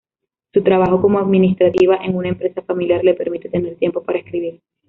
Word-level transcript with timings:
Su 0.51 0.63
trabajo 0.63 0.99
como 0.99 1.19
administrativa 1.19 1.95
en 1.97 2.15
una 2.15 2.29
empresa 2.29 2.63
familiar 2.63 3.03
le 3.03 3.13
permite 3.13 3.49
tener 3.49 3.75
tiempo 3.75 4.01
para 4.01 4.17
escribir. 4.17 4.59